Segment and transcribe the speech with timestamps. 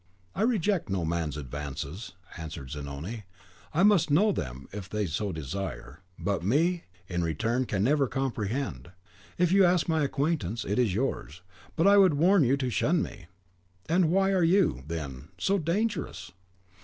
[0.33, 3.25] "I reject no man's advances," answered Zanoni;
[3.71, 8.07] "I must know them if they so desire; but ME, in return, they can never
[8.07, 8.89] comprehend.
[9.37, 11.43] If you ask my acquaintance, it is yours;
[11.75, 13.27] but I would warn you to shun me."
[13.87, 16.31] "And why are you, then, so dangerous?"